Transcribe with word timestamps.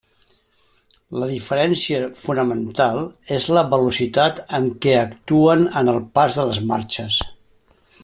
La 1.23 1.27
diferència 1.31 1.99
fonamental 2.21 2.99
és 3.37 3.47
la 3.57 3.65
velocitat 3.75 4.43
amb 4.61 4.75
què 4.87 4.99
actuen 5.05 5.65
en 5.83 5.97
el 5.97 6.05
pas 6.19 6.41
de 6.43 6.51
les 6.53 6.63
marxes. 6.75 7.25